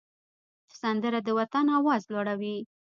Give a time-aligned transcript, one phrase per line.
[0.81, 2.57] سندره د وطن آواز لوړوي